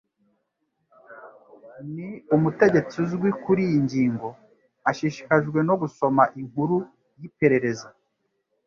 Ni 1.93 2.09
umutegetsi 2.35 2.93
uzwi 3.03 3.29
kuriyi 3.43 3.77
ngingo. 3.85 4.27
Ashishikajwe 4.89 5.59
no 5.67 5.75
gusoma 5.81 6.23
inkuru 6.39 6.75
yiperereza 7.19 7.87